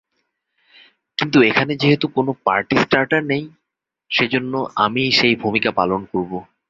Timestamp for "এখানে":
1.49-1.73